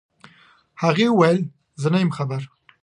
[0.81, 1.39] هغې وويل
[1.81, 2.41] زه نه يم خبر.